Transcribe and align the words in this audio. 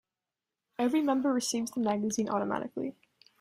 Every 0.79 1.01
member 1.03 1.31
receives 1.31 1.69
the 1.69 1.79
magazine 1.79 2.27
automatically. 2.27 2.95